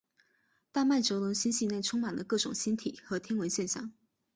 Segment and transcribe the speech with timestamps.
[0.71, 3.93] 大麦哲伦星系内充满了各种星体和天文现象。